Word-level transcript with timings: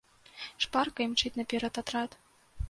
Шпарка 0.65 0.99
імчыць 1.09 1.33
наперад 1.41 1.73
атрад. 1.83 2.19